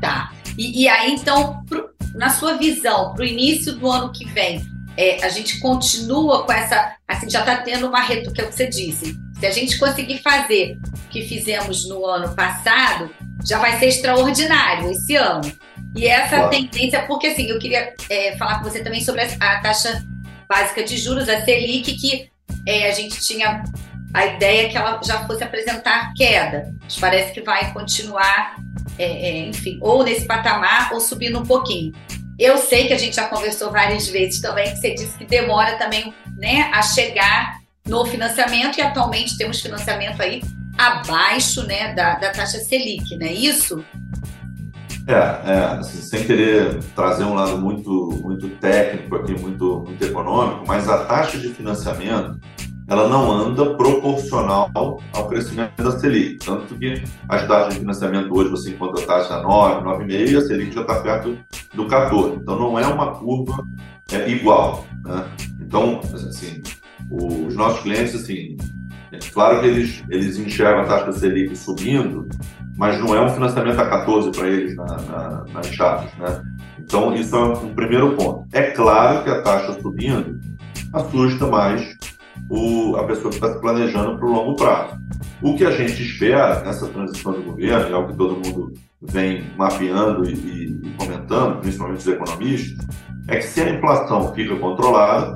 [0.00, 0.32] Tá.
[0.56, 4.62] E, e aí, então, pro, na sua visão, para o início do ano que vem,
[4.96, 6.94] é, a gente continua com essa.
[7.08, 9.78] Assim, já está tendo uma retomada, que é o que você disse, Se a gente
[9.78, 13.10] conseguir fazer o que fizemos no ano passado,
[13.44, 15.50] já vai ser extraordinário esse ano.
[15.96, 16.50] E essa claro.
[16.50, 20.04] tendência, porque assim, eu queria é, falar com você também sobre a, a, taxa
[20.48, 22.30] básica de juros, a Selic, que
[22.66, 23.62] é, a gente tinha
[24.12, 26.72] a ideia que ela já fosse apresentar queda.
[26.82, 28.56] Mas parece que vai continuar,
[28.98, 31.92] é, é, enfim, ou nesse patamar ou subindo um pouquinho.
[32.38, 35.76] Eu sei que a gente já conversou várias vezes também, que você disse que demora
[35.76, 40.40] também né, a chegar no financiamento e atualmente temos financiamento aí
[40.78, 43.84] abaixo né, da, da taxa Selic, não é isso?
[45.06, 50.64] É, é assim, sem querer trazer um lado muito, muito técnico aqui, muito, muito econômico,
[50.66, 52.38] mas a taxa de financiamento
[52.90, 56.44] ela não anda proporcional ao crescimento da Selic.
[56.44, 60.40] Tanto que as taxas de financiamento hoje você encontra a taxa 9, 9,5 e a
[60.40, 61.38] Selic já está perto
[61.72, 62.38] do 14.
[62.38, 63.64] Então não é uma curva
[64.10, 64.84] é, igual.
[65.04, 65.24] Né?
[65.60, 66.62] Então, assim,
[67.08, 68.56] os nossos clientes, assim,
[69.12, 72.28] é claro que eles, eles enxergam a taxa da Selic subindo,
[72.80, 76.42] mas não é um financiamento a 14 para eles na, na, nas chaves, né?
[76.78, 78.46] Então, isso é um primeiro ponto.
[78.54, 80.40] É claro que a taxa subindo
[80.94, 81.94] assusta mais
[82.48, 84.98] o, a pessoa que está se planejando para o longo prazo.
[85.42, 89.44] O que a gente espera nessa transição do governo, é o que todo mundo vem
[89.58, 92.86] mapeando e, e, comentando, principalmente os economistas,
[93.28, 95.34] é que se a inflação fica controlada,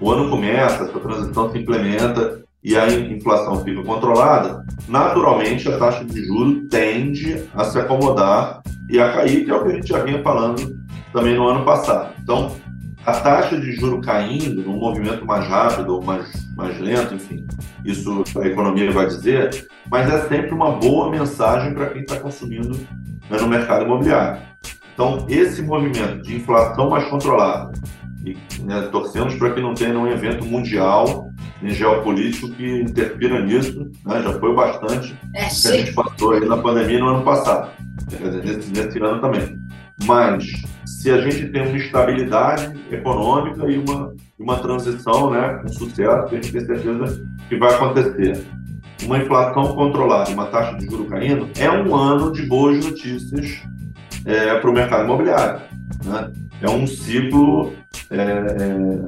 [0.00, 6.04] o ano começa, essa transição se implementa e a inflação fica controlada, naturalmente a taxa
[6.04, 9.88] de juros tende a se acomodar e a cair, que é o que a gente
[9.88, 10.78] já vinha falando
[11.12, 12.12] também no ano passado.
[12.22, 12.54] Então,
[13.04, 17.46] a taxa de juro caindo num movimento mais rápido ou mais, mais lento, enfim,
[17.84, 22.76] isso a economia vai dizer, mas é sempre uma boa mensagem para quem está consumindo
[23.30, 24.42] né, no mercado imobiliário.
[24.92, 27.72] Então, esse movimento de inflação mais controlada,
[28.22, 31.29] e né, torcemos para que não tenha um evento mundial
[31.62, 36.44] em geopolítico que interfira nisso, né, já foi bastante é, que a gente passou aí
[36.46, 37.70] na pandemia no ano passado,
[38.42, 39.58] nesse, nesse ano também.
[40.04, 40.44] Mas
[40.86, 46.36] se a gente tem uma estabilidade econômica e uma, uma transição né, com sucesso, que
[46.36, 48.44] a gente tem certeza que vai acontecer.
[49.04, 53.62] Uma inflação controlada e uma taxa de juros caindo é um ano de boas notícias
[54.26, 55.62] é, para o mercado imobiliário.
[56.04, 56.32] Né?
[56.60, 57.72] É um ciclo
[58.10, 59.06] é, é,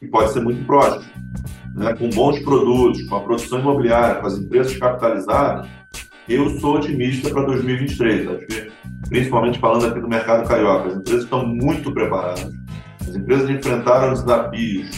[0.00, 1.10] que pode ser muito próximo.
[1.74, 1.94] Né?
[1.94, 5.68] Com bons produtos, com a produção imobiliária, com as empresas capitalizadas,
[6.28, 8.28] eu sou otimista para 2023.
[8.28, 8.72] Acho que,
[9.08, 12.52] principalmente falando aqui do mercado carioca, as empresas estão muito preparadas.
[13.00, 14.90] As empresas enfrentaram desafios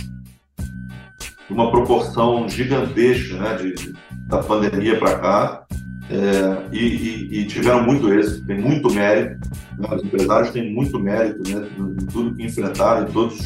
[1.46, 3.94] de uma proporção gigantesca né, de, de
[4.26, 5.64] da pandemia para cá
[6.10, 9.48] é, e, e, e, tiveram muito êxito, tem muito mérito.
[9.78, 13.38] Né, os empresários têm muito mérito né, em tudo que enfrentaram, todos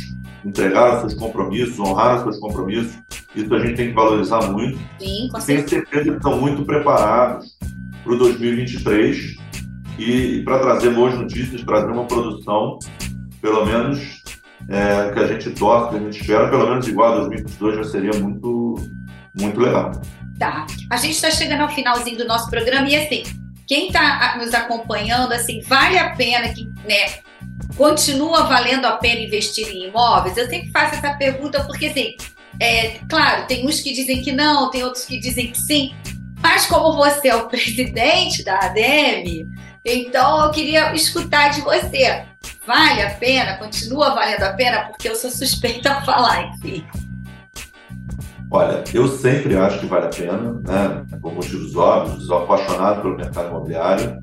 [0.44, 2.96] entregaram seus compromissos, honraram seus compromissos.
[3.38, 4.78] Isso a gente tem que valorizar muito.
[4.98, 7.56] Sim, com Tenho certeza que estão muito preparados
[8.02, 9.36] para o 2023
[9.98, 12.78] e para trazer boas notícias, trazer uma produção,
[13.40, 14.22] pelo menos
[14.68, 17.84] é, que a gente torce, que a gente espera, pelo menos igual a 2022 já
[17.84, 18.74] seria muito,
[19.38, 19.92] muito legal.
[20.38, 20.66] Tá.
[20.90, 23.22] A gente está chegando ao finalzinho do nosso programa e assim,
[23.68, 27.20] quem está nos acompanhando, assim, vale a pena que, né,
[27.76, 30.36] continua valendo a pena investir em imóveis?
[30.36, 32.16] Eu sempre faço essa pergunta porque, assim,
[32.60, 35.94] é, claro, tem uns que dizem que não, tem outros que dizem que sim,
[36.40, 39.48] mas como você é o presidente da ADEME,
[39.84, 42.24] então eu queria escutar de você.
[42.66, 43.56] Vale a pena?
[43.56, 44.86] Continua valendo a pena?
[44.86, 46.84] Porque eu sou suspeita a falar, enfim.
[48.50, 51.04] Olha, eu sempre acho que vale a pena, né?
[51.20, 54.18] por motivos óbvios, sou apaixonado pelo mercado imobiliário,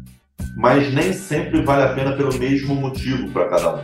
[0.55, 3.83] mas nem sempre vale a pena pelo mesmo motivo para cada um.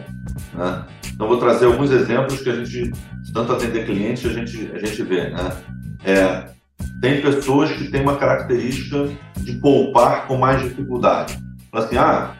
[0.54, 0.86] Né?
[1.22, 2.92] Então, vou trazer alguns exemplos que a gente,
[3.32, 5.30] tanto atender clientes, a gente, a gente vê.
[5.30, 5.52] Né?
[6.04, 6.46] É,
[7.00, 9.08] tem pessoas que têm uma característica
[9.38, 11.38] de poupar com mais dificuldade.
[11.72, 12.32] Assim, ah,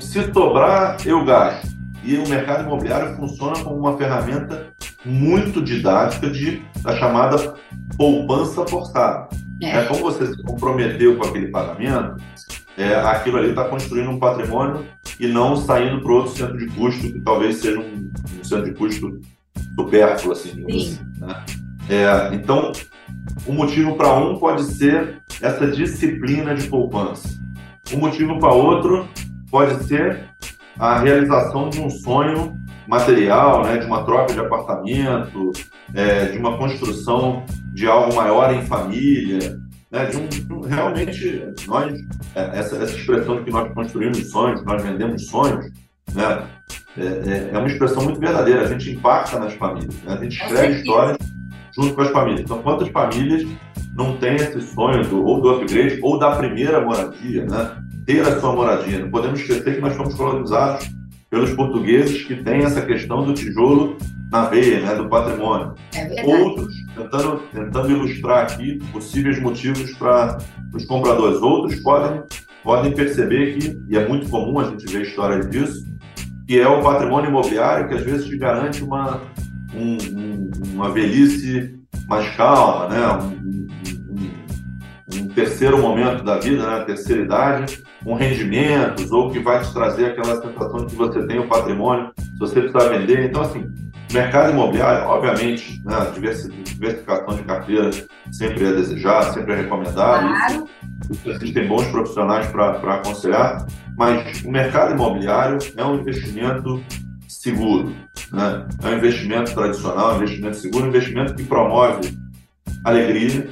[0.00, 1.66] se sobrar, eu gasto.
[2.04, 4.66] E o mercado imobiliário funciona como uma ferramenta
[5.02, 7.54] muito didática de, da chamada
[7.96, 9.30] poupança forçada.
[9.62, 9.84] É.
[9.84, 12.16] como você se comprometeu com aquele pagamento,
[12.76, 14.84] é, aquilo ali está construindo um patrimônio
[15.18, 18.74] e não saindo para outro centro de custo, que talvez seja um, um centro de
[18.74, 19.18] custo
[19.78, 21.44] supérfluo, assim, assim né?
[21.88, 22.72] é, então,
[23.46, 27.28] o motivo para um pode ser essa disciplina de poupança.
[27.92, 29.08] O motivo para outro
[29.50, 30.24] pode ser
[30.78, 32.54] a realização de um sonho
[32.86, 35.52] material, né, de uma troca de apartamento,
[35.94, 39.58] é, de uma construção de algo maior em família,
[39.90, 41.98] né, de um, realmente nós
[42.34, 45.70] é, essa, essa expressão de que nós construímos sonhos, nós vendemos sonhos,
[46.14, 46.46] né,
[46.98, 48.62] é, é, é uma expressão muito verdadeira.
[48.62, 50.14] A gente impacta nas famílias, né?
[50.14, 51.18] a gente escreve histórias
[51.74, 52.40] junto com as famílias.
[52.40, 53.46] Então, quantas famílias
[53.94, 57.76] não têm esse sonho do, ou do upgrade ou da primeira moradia, né?
[58.06, 58.98] Ter a sua moradia.
[58.98, 60.88] Não podemos esquecer que nós fomos colonizados
[61.36, 63.98] pelos portugueses que têm essa questão do tijolo
[64.32, 65.74] na veia, né, do patrimônio.
[65.94, 70.38] É Outros, tentando, tentando ilustrar aqui possíveis motivos para
[70.72, 71.42] os compradores.
[71.42, 72.22] Outros podem,
[72.64, 75.84] podem perceber que, e é muito comum a gente ver histórias disso,
[76.48, 79.20] que é o patrimônio imobiliário que às vezes te garante uma,
[79.74, 81.78] um, um, uma velhice
[82.08, 83.06] mais calma, né?
[83.12, 83.66] Um,
[85.14, 86.84] um, terceiro momento da vida, né?
[86.84, 91.40] terceira idade, com rendimentos, ou que vai te trazer aquela sensação de que você tem
[91.40, 93.28] o um patrimônio, se você precisar vender.
[93.28, 93.66] Então, assim,
[94.12, 95.96] mercado imobiliário, obviamente, né?
[96.14, 97.90] diversificação de carteira
[98.30, 100.28] sempre é desejada, sempre é recomendado.
[100.28, 100.68] Claro.
[101.26, 103.66] Existem bons profissionais para aconselhar,
[103.98, 106.80] mas o mercado imobiliário é um investimento
[107.26, 107.92] seguro.
[108.32, 108.68] Né?
[108.84, 112.16] É um investimento tradicional, um investimento seguro, um investimento que promove
[112.84, 113.50] alegria,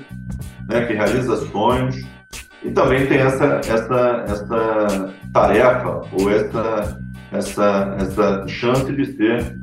[0.69, 0.87] né?
[0.87, 2.14] que realiza sonhos
[2.65, 6.99] e também tem essa, essa, essa tarefa ou essa,
[7.31, 9.57] essa, essa chance de ser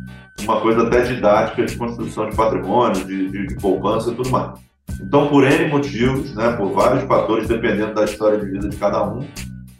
[0.44, 4.60] uma coisa até didática de construção de patrimônio, de, de, de poupança e tudo mais.
[5.02, 9.04] Então, por N motivos, né, por vários fatores, dependendo da história de vida de cada
[9.04, 9.28] um,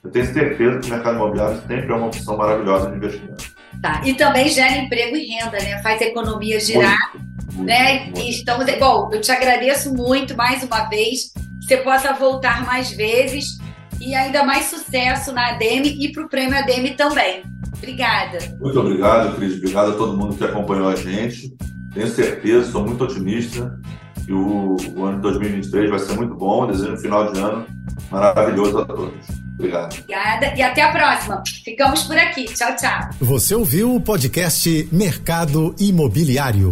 [0.04, 3.52] eu tenho certeza que o mercado imobiliário sempre é uma opção maravilhosa de investimento.
[3.82, 4.02] Tá.
[4.04, 5.82] E também gera emprego e renda, né?
[5.84, 7.14] Faz a economia girar.
[7.54, 8.06] Muito, né?
[8.06, 8.66] Muito, e estamos.
[8.80, 11.34] Bom, eu te agradeço muito mais uma vez.
[11.62, 13.58] Você possa voltar mais vezes
[14.00, 17.44] e ainda mais sucesso na ADM e para o Prêmio ADM também.
[17.78, 18.40] Obrigada.
[18.60, 19.56] Muito obrigado, Cris.
[19.58, 21.54] Obrigado a todo mundo que acompanhou a gente.
[21.94, 23.80] Tenho certeza, sou muito otimista
[24.26, 26.68] que o, o ano de 2023 vai ser muito bom.
[26.68, 27.66] Desejo um final de ano
[28.10, 29.28] maravilhoso a todos.
[29.56, 29.94] Obrigado.
[29.94, 31.44] Obrigada e até a próxima.
[31.64, 32.46] Ficamos por aqui.
[32.46, 33.10] Tchau, tchau.
[33.20, 36.72] Você ouviu o podcast Mercado Imobiliário.